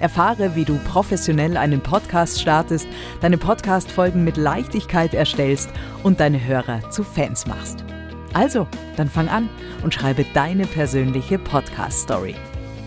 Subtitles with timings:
[0.00, 2.88] Erfahre, wie du professionell einen Podcast startest,
[3.20, 5.70] deine Podcast-Folgen mit Leichtigkeit erstellst
[6.02, 7.84] und deine Hörer zu Fans machst.
[8.32, 9.48] Also, dann fang an
[9.82, 12.34] und schreibe deine persönliche Podcast-Story.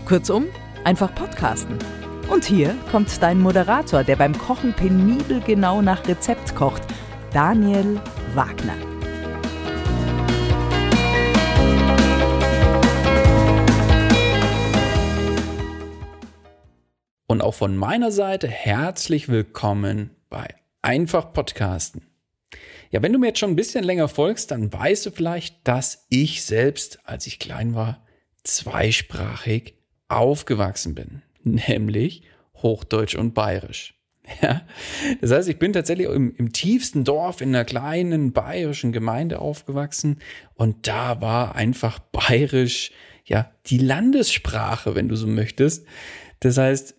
[0.06, 0.46] Kurzum,
[0.84, 1.78] einfach podcasten.
[2.28, 6.82] Und hier kommt dein Moderator, der beim Kochen penibel genau nach Rezept kocht,
[7.32, 8.00] Daniel
[8.34, 8.93] Wagner.
[17.34, 20.46] Und auch von meiner Seite herzlich willkommen bei
[20.82, 22.06] Einfach Podcasten.
[22.92, 26.06] Ja, wenn du mir jetzt schon ein bisschen länger folgst, dann weißt du vielleicht, dass
[26.10, 28.06] ich selbst, als ich klein war,
[28.44, 29.74] zweisprachig
[30.06, 32.22] aufgewachsen bin, nämlich
[32.54, 33.94] Hochdeutsch und Bayerisch.
[34.40, 34.62] Ja,
[35.20, 40.20] das heißt, ich bin tatsächlich im, im tiefsten Dorf in einer kleinen bayerischen Gemeinde aufgewachsen
[40.54, 42.92] und da war einfach Bayerisch
[43.24, 45.84] ja die Landessprache, wenn du so möchtest.
[46.38, 46.94] Das heißt,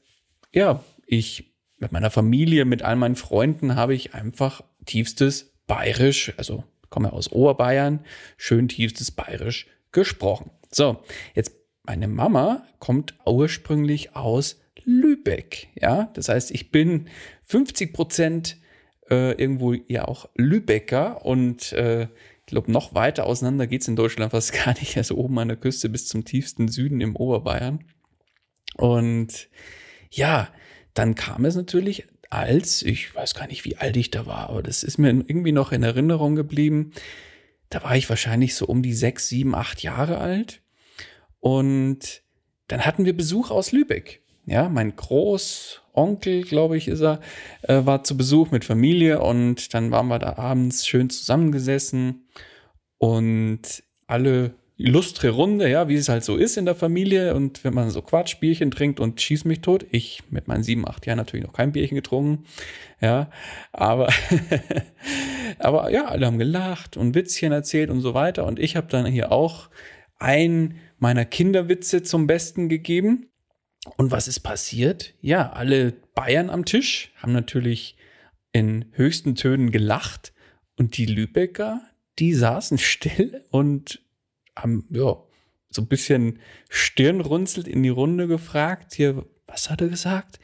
[0.56, 6.64] ja, ich mit meiner Familie, mit all meinen Freunden habe ich einfach tiefstes Bayerisch, also
[6.90, 8.00] komme aus Oberbayern,
[8.38, 10.52] schön tiefstes Bayerisch gesprochen.
[10.72, 11.52] So, jetzt
[11.84, 17.10] meine Mama kommt ursprünglich aus Lübeck, ja, das heißt, ich bin
[17.44, 18.58] 50 Prozent
[19.10, 24.32] äh, irgendwo ja auch Lübecker und äh, ich glaube, noch weiter auseinander geht's in Deutschland
[24.32, 27.84] fast gar nicht, also oben an der Küste bis zum tiefsten Süden im Oberbayern.
[28.78, 29.50] Und
[30.12, 30.50] ja,
[30.94, 34.64] dann kam es natürlich als, ich weiß gar nicht, wie alt ich da war, aber
[34.64, 36.92] das ist mir irgendwie noch in Erinnerung geblieben.
[37.70, 40.62] Da war ich wahrscheinlich so um die sechs, sieben, acht Jahre alt.
[41.40, 42.24] Und
[42.68, 44.22] dann hatten wir Besuch aus Lübeck.
[44.46, 47.20] Ja, mein Großonkel, glaube ich, ist er,
[47.64, 52.28] äh, war zu Besuch mit Familie und dann waren wir da abends schön zusammengesessen
[52.98, 57.74] und alle illustre Runde, ja, wie es halt so ist in der Familie und wenn
[57.74, 59.86] man so Quatschbierchen trinkt und schießt mich tot.
[59.92, 62.46] Ich mit meinen sieben, acht Jahren natürlich noch kein Bierchen getrunken,
[63.00, 63.30] ja,
[63.72, 64.10] aber,
[65.60, 69.06] aber ja, alle haben gelacht und Witzchen erzählt und so weiter und ich habe dann
[69.06, 69.70] hier auch
[70.18, 73.30] ein meiner Kinderwitze zum Besten gegeben.
[73.98, 75.14] Und was ist passiert?
[75.22, 77.98] Ja, alle Bayern am Tisch haben natürlich
[78.52, 80.34] in höchsten Tönen gelacht
[80.78, 81.82] und die Lübecker,
[82.18, 84.02] die saßen still und
[84.56, 85.18] haben, ja,
[85.70, 86.40] so ein bisschen
[86.70, 90.40] stirnrunzelt in die Runde gefragt, hier, was hat er gesagt?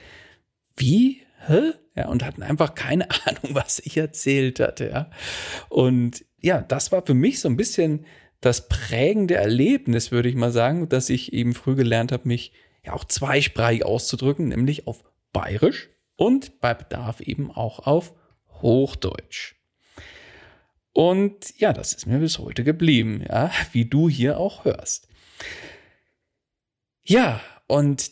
[0.75, 1.21] Wie?
[1.47, 1.73] Hä?
[1.95, 5.11] Ja, und hatten einfach keine Ahnung, was ich erzählt hatte, ja.
[5.69, 8.05] Und ja, das war für mich so ein bisschen
[8.41, 12.93] das prägende Erlebnis, würde ich mal sagen, dass ich eben früh gelernt habe, mich ja
[12.93, 18.15] auch zweisprachig auszudrücken, nämlich auf Bayerisch und bei Bedarf eben auch auf
[18.61, 19.55] Hochdeutsch.
[20.93, 25.07] Und ja, das ist mir bis heute geblieben, ja, wie du hier auch hörst.
[27.03, 28.11] Ja, und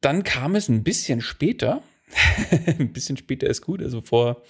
[0.00, 1.82] dann kam es ein bisschen später,
[2.78, 4.42] ein bisschen später ist gut, also vor,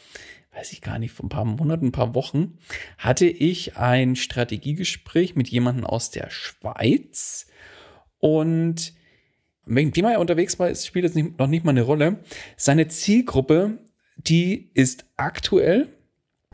[0.53, 2.59] weiß ich gar nicht, vor ein paar Monaten, ein paar Wochen,
[2.99, 7.47] hatte ich ein Strategiegespräch mit jemandem aus der Schweiz
[8.19, 8.95] und
[9.67, 12.21] wegen Thema er unterwegs war, spielt jetzt noch nicht mal eine Rolle.
[12.57, 13.79] Seine Zielgruppe,
[14.17, 15.96] die ist aktuell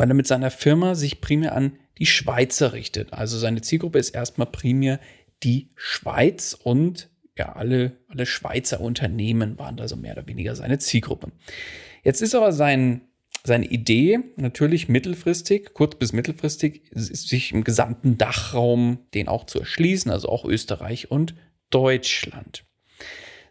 [0.03, 3.13] weil er mit seiner Firma sich primär an die Schweizer richtet.
[3.13, 4.99] Also seine Zielgruppe ist erstmal primär
[5.45, 7.09] die Schweiz und
[7.39, 11.31] ja, alle, alle Schweizer Unternehmen waren da so mehr oder weniger seine Zielgruppe.
[12.03, 13.03] Jetzt ist aber sein
[13.45, 20.11] seine Idee natürlich mittelfristig, kurz bis mittelfristig, sich im gesamten Dachraum den auch zu erschließen,
[20.11, 21.37] also auch Österreich und
[21.71, 22.65] Deutschland.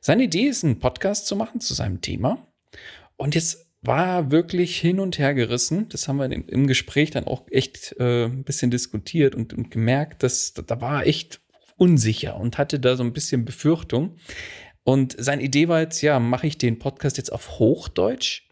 [0.01, 2.45] Seine Idee ist, einen Podcast zu machen zu seinem Thema.
[3.15, 5.89] Und jetzt war wirklich hin und her gerissen.
[5.89, 10.23] Das haben wir im, Gespräch dann auch echt äh, ein bisschen diskutiert und, und gemerkt,
[10.23, 11.41] dass da war echt
[11.77, 14.17] unsicher und hatte da so ein bisschen Befürchtung.
[14.83, 18.47] Und seine Idee war jetzt, ja, mache ich den Podcast jetzt auf Hochdeutsch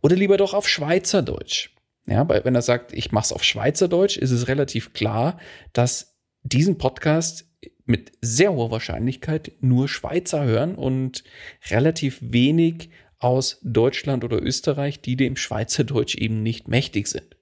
[0.00, 1.70] oder lieber doch auf Schweizerdeutsch?
[2.06, 5.38] Ja, weil wenn er sagt, ich mache es auf Schweizerdeutsch, ist es relativ klar,
[5.72, 7.46] dass diesen Podcast
[7.84, 11.24] mit sehr hoher Wahrscheinlichkeit nur Schweizer hören und
[11.70, 12.90] relativ wenig
[13.22, 17.36] aus Deutschland oder Österreich, die dem Schweizerdeutsch eben nicht mächtig sind.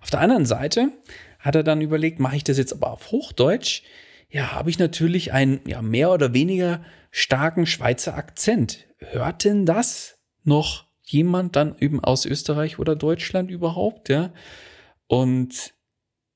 [0.00, 0.92] Auf der anderen Seite
[1.38, 3.82] hat er dann überlegt, mache ich das jetzt aber auf Hochdeutsch?
[4.30, 8.86] Ja, habe ich natürlich einen ja, mehr oder weniger starken Schweizer Akzent.
[8.98, 14.08] Hört denn das noch jemand dann eben aus Österreich oder Deutschland überhaupt?
[14.08, 14.32] Ja,
[15.06, 15.74] und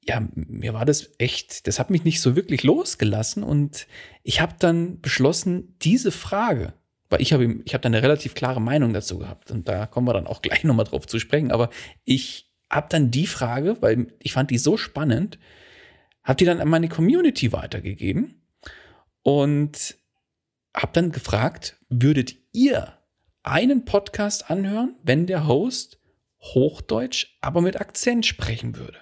[0.05, 3.87] ja, mir war das echt, das hat mich nicht so wirklich losgelassen und
[4.25, 6.75] ich habe dann beschlossen, diese Frage,
[7.13, 10.07] weil ich habe ich habe da eine relativ klare Meinung dazu gehabt und da kommen
[10.09, 11.71] wir dann auch gleich nochmal drauf zu sprechen, aber
[12.05, 15.39] ich habe dann die Frage, weil ich fand die so spannend,
[16.25, 18.43] habe die dann an meine Community weitergegeben
[19.23, 19.97] und
[20.75, 22.95] habe dann gefragt, würdet ihr
[23.43, 25.99] einen Podcast anhören, wenn der Host
[26.41, 28.99] Hochdeutsch, aber mit Akzent sprechen würde?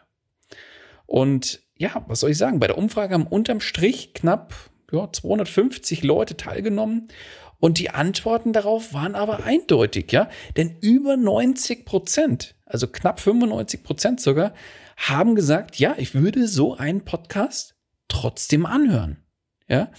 [1.06, 2.60] Und ja, was soll ich sagen?
[2.60, 4.54] Bei der Umfrage haben unterm Strich knapp
[4.92, 7.08] ja, 250 Leute teilgenommen.
[7.60, 10.28] Und die Antworten darauf waren aber eindeutig, ja.
[10.56, 14.54] Denn über 90 Prozent, also knapp 95 Prozent sogar,
[14.96, 17.76] haben gesagt, ja, ich würde so einen Podcast
[18.08, 19.18] trotzdem anhören.
[19.68, 19.90] Ja.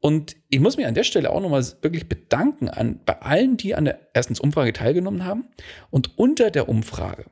[0.00, 3.74] Und ich muss mich an der Stelle auch nochmal wirklich bedanken an bei allen, die
[3.74, 5.44] an der erstens Umfrage teilgenommen haben
[5.90, 7.26] und unter der Umfrage,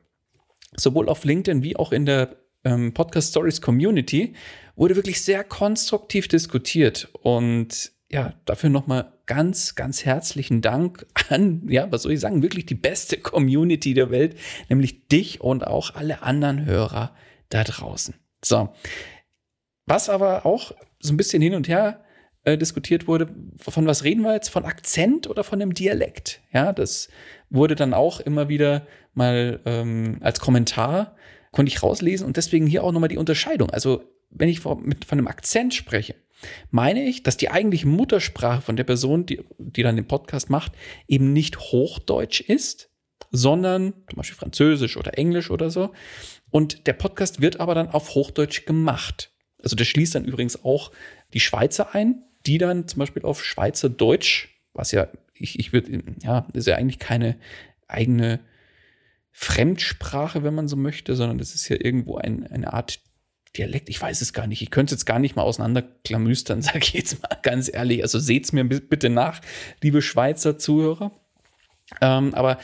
[0.77, 4.35] sowohl auf LinkedIn wie auch in der ähm, Podcast Stories Community
[4.77, 11.89] wurde wirklich sehr konstruktiv diskutiert und ja, dafür nochmal ganz, ganz herzlichen Dank an, ja,
[11.89, 14.37] was soll ich sagen, wirklich die beste Community der Welt,
[14.67, 17.15] nämlich dich und auch alle anderen Hörer
[17.47, 18.13] da draußen.
[18.43, 18.73] So.
[19.85, 22.03] Was aber auch so ein bisschen hin und her
[22.43, 24.49] äh, diskutiert wurde, von was reden wir jetzt?
[24.49, 26.41] Von Akzent oder von dem Dialekt?
[26.51, 27.07] Ja, das
[27.49, 31.15] wurde dann auch immer wieder mal ähm, als Kommentar
[31.53, 33.69] konnte ich rauslesen und deswegen hier auch nochmal die Unterscheidung.
[33.69, 36.15] Also, wenn ich von, mit, von einem Akzent spreche,
[36.71, 40.73] meine ich, dass die eigentliche Muttersprache von der Person, die, die dann den Podcast macht,
[41.07, 42.89] eben nicht Hochdeutsch ist,
[43.31, 45.91] sondern zum Beispiel Französisch oder Englisch oder so.
[46.49, 49.31] Und der Podcast wird aber dann auf Hochdeutsch gemacht.
[49.61, 50.91] Also der schließt dann übrigens auch
[51.33, 56.47] die Schweizer ein, die dann zum Beispiel auf Schweizerdeutsch, was ja, ich, ich würde, ja,
[56.53, 57.37] ist ja eigentlich keine
[57.87, 58.39] eigene
[59.31, 62.99] Fremdsprache, wenn man so möchte, sondern das ist ja irgendwo ein, eine Art
[63.57, 63.89] Dialekt.
[63.89, 64.61] Ich weiß es gar nicht.
[64.61, 68.03] Ich könnte es jetzt gar nicht mal auseinanderklamüstern, sage ich jetzt mal ganz ehrlich.
[68.03, 69.41] Also seht's mir bitte nach,
[69.81, 71.11] liebe Schweizer Zuhörer.
[71.99, 72.57] Ähm, aber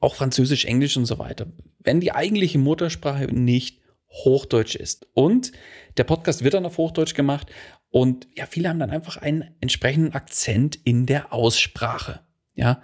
[0.00, 1.46] auch Französisch, Englisch und so weiter.
[1.78, 5.06] Wenn die eigentliche Muttersprache nicht Hochdeutsch ist.
[5.14, 5.52] Und
[5.96, 7.50] der Podcast wird dann auf Hochdeutsch gemacht.
[7.90, 12.20] Und ja, viele haben dann einfach einen entsprechenden Akzent in der Aussprache.
[12.54, 12.82] Ja.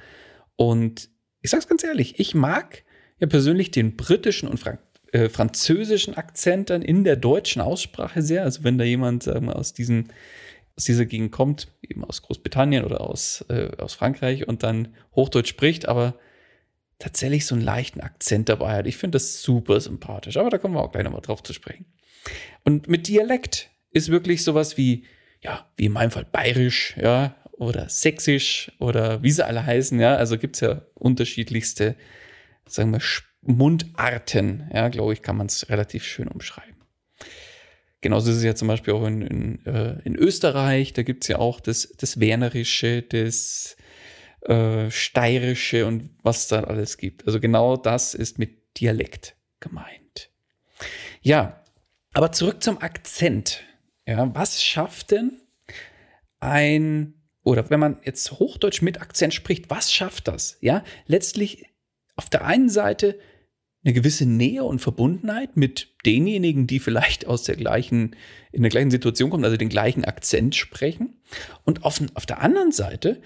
[0.57, 1.11] Und
[1.41, 2.85] ich sage es ganz ehrlich, ich mag
[3.19, 4.81] ja persönlich den britischen und Frank
[5.13, 8.45] äh, französischen Akzent dann in der deutschen Aussprache sehr.
[8.45, 10.13] Also wenn da jemand sagen wir, aus diesen
[10.77, 15.49] aus dieser Gegend kommt, eben aus Großbritannien oder aus, äh, aus Frankreich und dann Hochdeutsch
[15.49, 16.15] spricht, aber
[17.01, 18.87] tatsächlich so einen leichten Akzent dabei hat.
[18.87, 21.87] Ich finde das super sympathisch, aber da kommen wir auch gleich nochmal drauf zu sprechen.
[22.65, 25.05] Und mit Dialekt ist wirklich sowas wie,
[25.43, 30.15] ja, wie in meinem Fall bayerisch, ja, oder sächsisch oder wie sie alle heißen, ja.
[30.15, 31.97] Also gibt's ja unterschiedlichste
[32.71, 33.01] sagen wir,
[33.43, 36.77] Mundarten, ja, glaube ich, kann man es relativ schön umschreiben.
[38.01, 41.29] Genauso ist es ja zum Beispiel auch in, in, äh, in Österreich, da gibt es
[41.29, 43.77] ja auch das, das Wernerische, das
[44.43, 47.27] äh, Steirische und was da alles gibt.
[47.27, 50.31] Also genau das ist mit Dialekt gemeint.
[51.23, 51.65] Ja,
[52.13, 53.65] aber zurück zum Akzent.
[54.07, 55.41] Ja, was schafft denn
[56.41, 60.57] ein, oder wenn man jetzt Hochdeutsch mit Akzent spricht, was schafft das?
[60.61, 61.67] Ja, letztlich
[62.15, 63.19] auf der einen Seite
[63.85, 68.17] eine gewisse Nähe und Verbundenheit mit denjenigen, die vielleicht aus der gleichen,
[68.53, 71.21] in der gleichen Situation kommen, also den gleichen Akzent sprechen.
[71.65, 73.23] Und auf, auf der anderen Seite,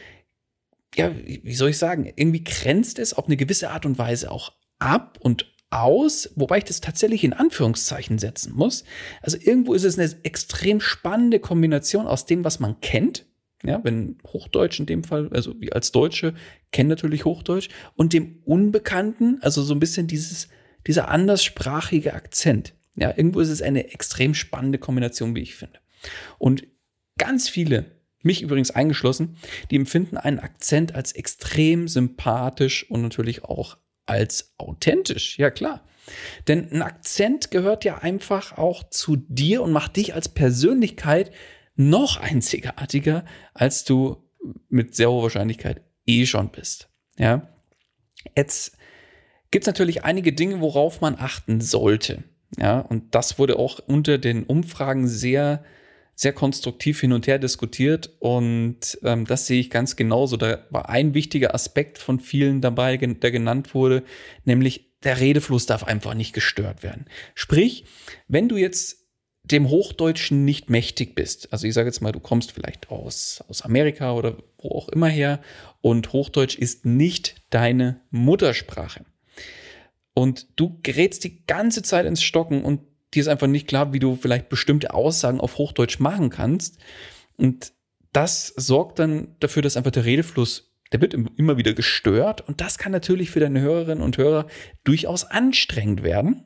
[0.95, 4.53] ja, wie soll ich sagen, irgendwie grenzt es auf eine gewisse Art und Weise auch
[4.79, 8.85] ab und aus, wobei ich das tatsächlich in Anführungszeichen setzen muss.
[9.23, 13.25] Also irgendwo ist es eine extrem spannende Kombination aus dem, was man kennt,
[13.65, 16.35] Ja, wenn Hochdeutsch in dem Fall, also wie als Deutsche,
[16.73, 20.49] kennen natürlich Hochdeutsch und dem Unbekannten, also so ein bisschen dieses,
[20.87, 22.75] dieser anderssprachige Akzent.
[22.97, 25.79] Ja, irgendwo ist es eine extrem spannende Kombination, wie ich finde.
[26.39, 26.67] Und
[27.19, 27.87] ganz viele,
[28.23, 29.37] mich übrigens eingeschlossen,
[29.71, 35.39] die empfinden einen Akzent als extrem sympathisch und natürlich auch als authentisch.
[35.39, 35.87] Ja, klar.
[36.49, 41.31] Denn ein Akzent gehört ja einfach auch zu dir und macht dich als Persönlichkeit
[41.75, 43.25] noch einzigartiger,
[43.55, 44.17] als du
[44.69, 46.89] mit sehr hoher Wahrscheinlichkeit eh schon bist.
[47.17, 47.49] Ja.
[48.37, 48.77] Jetzt
[49.51, 52.25] gibt es natürlich einige Dinge, worauf man achten sollte.
[52.59, 55.65] Ja, und das wurde auch unter den Umfragen sehr,
[56.15, 58.11] sehr konstruktiv hin und her diskutiert.
[58.19, 60.37] Und ähm, das sehe ich ganz genauso.
[60.37, 64.03] Da war ein wichtiger Aspekt von vielen dabei, der genannt wurde,
[64.45, 67.07] nämlich der Redefluss darf einfach nicht gestört werden.
[67.35, 67.87] Sprich,
[68.29, 69.02] wenn du jetzt
[69.45, 73.63] dem Hochdeutschen nicht mächtig bist, also ich sage jetzt mal, du kommst vielleicht aus, aus
[73.63, 75.41] Amerika oder wo auch immer her
[75.81, 79.05] und Hochdeutsch ist nicht deine Muttersprache.
[80.15, 82.83] Und du gerätst die ganze Zeit ins Stocken und
[83.15, 86.79] dir ist einfach nicht klar, wie du vielleicht bestimmte Aussagen auf Hochdeutsch machen kannst.
[87.37, 87.73] Und
[88.13, 92.79] das sorgt dann dafür, dass einfach der Redefluss der wird immer wieder gestört und das
[92.79, 94.47] kann natürlich für deine Hörerinnen und Hörer
[94.85, 96.45] durchaus anstrengend werden.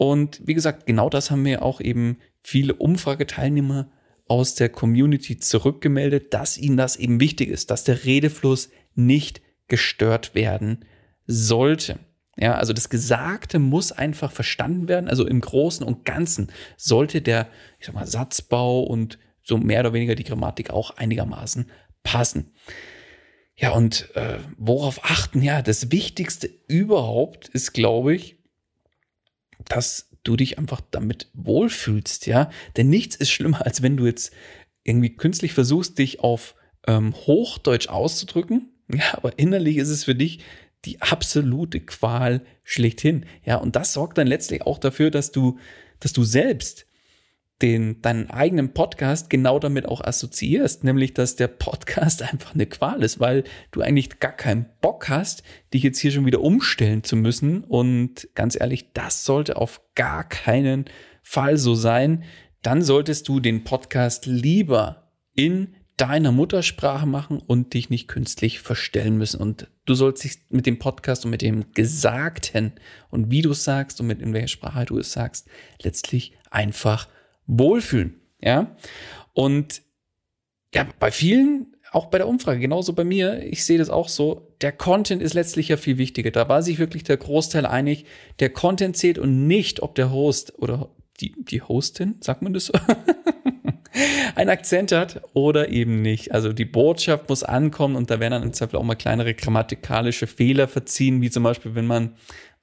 [0.00, 3.90] Und wie gesagt, genau das haben mir auch eben viele Umfrageteilnehmer
[4.28, 10.34] aus der Community zurückgemeldet, dass ihnen das eben wichtig ist, dass der Redefluss nicht gestört
[10.34, 10.86] werden
[11.26, 11.98] sollte.
[12.38, 15.06] Ja, also das Gesagte muss einfach verstanden werden.
[15.06, 19.92] Also im Großen und Ganzen sollte der, ich sag mal, Satzbau und so mehr oder
[19.92, 21.66] weniger die Grammatik auch einigermaßen
[22.02, 22.52] passen.
[23.54, 25.42] Ja, und äh, worauf achten?
[25.42, 28.39] Ja, das Wichtigste überhaupt ist, glaube ich,
[29.68, 32.50] dass du dich einfach damit wohlfühlst, ja.
[32.76, 34.32] Denn nichts ist schlimmer, als wenn du jetzt
[34.84, 36.54] irgendwie künstlich versuchst, dich auf
[36.86, 38.68] ähm, Hochdeutsch auszudrücken.
[38.92, 40.40] Ja, aber innerlich ist es für dich
[40.84, 43.24] die absolute Qual schlechthin.
[43.44, 45.60] Ja, und das sorgt dann letztlich auch dafür, dass du,
[46.00, 46.86] dass du selbst
[47.62, 53.02] den, deinen eigenen Podcast genau damit auch assoziierst, nämlich dass der Podcast einfach eine Qual
[53.02, 57.16] ist, weil du eigentlich gar keinen Bock hast, dich jetzt hier schon wieder umstellen zu
[57.16, 57.64] müssen.
[57.64, 60.86] Und ganz ehrlich, das sollte auf gar keinen
[61.22, 62.24] Fall so sein.
[62.62, 69.18] Dann solltest du den Podcast lieber in deiner Muttersprache machen und dich nicht künstlich verstellen
[69.18, 69.38] müssen.
[69.38, 72.72] Und du sollst dich mit dem Podcast und mit dem Gesagten
[73.10, 75.46] und wie du es sagst und mit in welcher Sprache du es sagst,
[75.82, 77.06] letztlich einfach
[77.50, 78.20] wohlfühlen.
[78.40, 78.76] Ja.
[79.32, 79.82] Und
[80.74, 84.54] ja, bei vielen, auch bei der Umfrage, genauso bei mir, ich sehe das auch so,
[84.60, 86.30] der Content ist letztlich ja viel wichtiger.
[86.30, 88.04] Da war sich wirklich der Großteil einig,
[88.38, 90.90] der Content zählt und nicht, ob der Host oder
[91.20, 92.72] die, die Hostin, sagt man das so?
[94.36, 96.32] ein Akzent hat oder eben nicht.
[96.32, 100.26] Also die Botschaft muss ankommen und da werden dann im Zweifel auch mal kleinere grammatikalische
[100.26, 102.14] Fehler verziehen, wie zum Beispiel, wenn man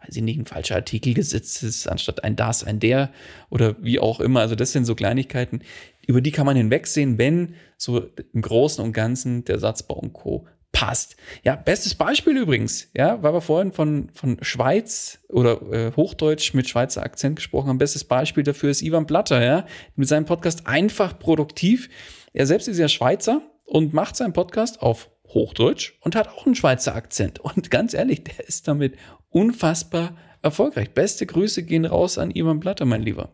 [0.05, 3.11] weiß ich nicht, ein falscher Artikel gesetzt ist, anstatt ein das, ein der
[3.49, 4.41] oder wie auch immer.
[4.41, 5.61] Also das sind so Kleinigkeiten,
[6.05, 10.47] über die kann man hinwegsehen, wenn so im Großen und Ganzen der Satzbau und Co.
[10.71, 11.17] passt.
[11.43, 16.69] Ja, bestes Beispiel übrigens, ja, weil wir vorhin von, von Schweiz oder äh, Hochdeutsch mit
[16.69, 17.77] Schweizer Akzent gesprochen haben.
[17.79, 21.89] Bestes Beispiel dafür ist Ivan Blatter, ja, mit seinem Podcast einfach produktiv.
[22.33, 26.55] Er selbst ist ja Schweizer und macht seinen Podcast auf Hochdeutsch und hat auch einen
[26.55, 27.39] Schweizer Akzent.
[27.39, 28.95] Und ganz ehrlich, der ist damit
[29.37, 30.91] unfassbar erfolgreich.
[30.91, 33.33] Beste Grüße gehen raus an Ivan Blatter, mein Lieber.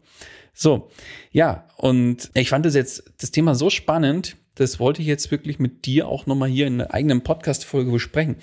[0.53, 0.89] So,
[1.31, 5.57] ja, und ich fand das jetzt, das Thema so spannend, das wollte ich jetzt wirklich
[5.57, 8.35] mit dir auch nochmal hier in einer eigenen Podcast-Folge besprechen.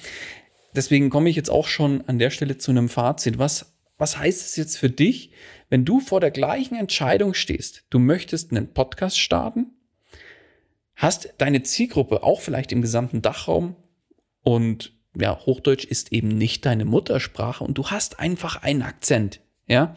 [0.74, 3.38] Deswegen komme ich jetzt auch schon an der Stelle zu einem Fazit.
[3.38, 5.32] Was, was heißt es jetzt für dich,
[5.68, 7.84] wenn du vor der gleichen Entscheidung stehst?
[7.90, 9.66] Du möchtest einen Podcast starten,
[10.96, 13.76] hast deine Zielgruppe auch vielleicht im gesamten Dachraum
[14.42, 19.96] und ja, Hochdeutsch ist eben nicht deine Muttersprache und du hast einfach einen Akzent, ja,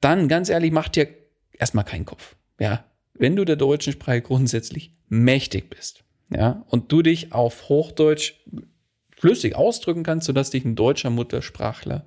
[0.00, 1.08] dann ganz ehrlich, mach dir
[1.52, 2.84] erstmal keinen Kopf, ja.
[3.14, 8.34] Wenn du der deutschen Sprache grundsätzlich mächtig bist, ja, und du dich auf Hochdeutsch
[9.16, 12.04] flüssig ausdrücken kannst, sodass dich ein deutscher Muttersprachler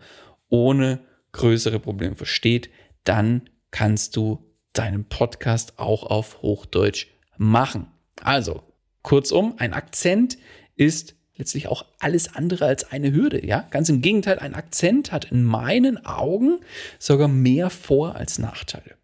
[0.50, 1.02] ohne
[1.34, 2.70] größere Probleme versteht,
[3.04, 7.88] dann kannst du deinen Podcast auch auf Hochdeutsch machen.
[8.22, 8.64] Also,
[9.02, 10.38] kurzum, ein Akzent
[10.76, 13.46] ist letztlich auch alles andere als eine Hürde.
[13.46, 16.60] Ja, ganz im Gegenteil, ein Akzent hat in meinen Augen
[17.00, 18.96] sogar mehr Vor- als Nachteile.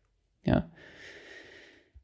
[0.44, 0.70] Ja,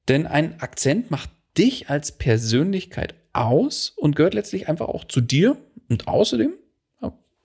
[0.08, 5.58] denn ein Akzent macht dich als Persönlichkeit aus und gehört letztlich einfach auch zu dir.
[5.90, 6.54] Und außerdem,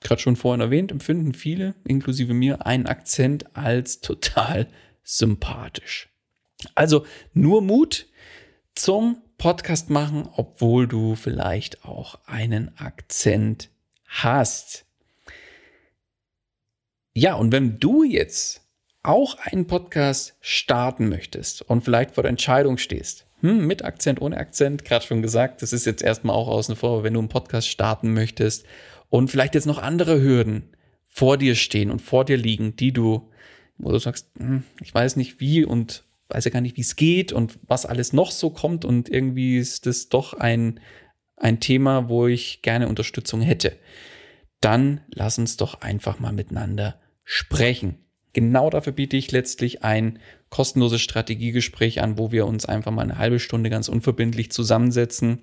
[0.00, 4.68] gerade schon vorhin erwähnt, empfinden viele, inklusive mir, einen Akzent als total
[5.02, 6.08] sympathisch.
[6.74, 8.06] Also nur Mut
[8.74, 13.70] zum Podcast machen, obwohl du vielleicht auch einen Akzent
[14.06, 14.84] hast.
[17.14, 18.62] Ja, und wenn du jetzt
[19.04, 24.36] auch einen Podcast starten möchtest und vielleicht vor der Entscheidung stehst, hm, mit Akzent, ohne
[24.38, 27.68] Akzent, gerade schon gesagt, das ist jetzt erstmal auch außen vor, wenn du einen Podcast
[27.68, 28.66] starten möchtest
[29.08, 30.64] und vielleicht jetzt noch andere Hürden
[31.06, 33.30] vor dir stehen und vor dir liegen, die du,
[33.78, 36.96] wo du sagst, hm, ich weiß nicht wie und weiß ja gar nicht, wie es
[36.96, 40.80] geht und was alles noch so kommt und irgendwie ist das doch ein,
[41.36, 43.76] ein Thema, wo ich gerne Unterstützung hätte.
[44.60, 47.98] Dann lass uns doch einfach mal miteinander sprechen.
[48.32, 50.18] Genau dafür biete ich letztlich ein
[50.50, 55.40] kostenloses Strategiegespräch an, wo wir uns einfach mal eine halbe Stunde ganz unverbindlich zusammensetzen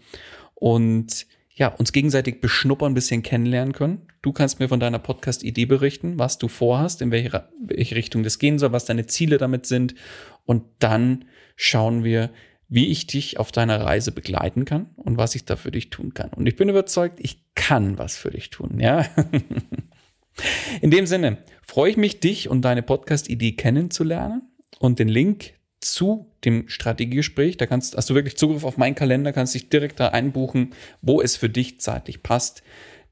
[0.53, 4.07] und ja, uns gegenseitig beschnuppern, ein bisschen kennenlernen können.
[4.21, 8.39] Du kannst mir von deiner Podcast-Idee berichten, was du vorhast, in welche, welche Richtung das
[8.39, 9.95] gehen soll, was deine Ziele damit sind.
[10.43, 12.29] Und dann schauen wir,
[12.67, 16.13] wie ich dich auf deiner Reise begleiten kann und was ich da für dich tun
[16.13, 16.31] kann.
[16.31, 19.05] Und ich bin überzeugt, ich kann was für dich tun, ja.
[20.81, 24.41] In dem Sinne freue ich mich, dich und deine Podcast-Idee kennenzulernen
[24.79, 27.57] und den Link zu dem Strategiegespräch.
[27.57, 31.21] Da kannst, hast du wirklich Zugriff auf meinen Kalender, kannst dich direkt da einbuchen, wo
[31.21, 32.63] es für dich zeitlich passt.